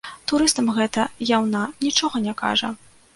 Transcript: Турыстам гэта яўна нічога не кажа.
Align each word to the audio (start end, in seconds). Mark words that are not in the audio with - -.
Турыстам 0.29 0.69
гэта 0.77 1.05
яўна 1.37 1.61
нічога 1.85 2.23
не 2.25 2.33
кажа. 2.41 2.71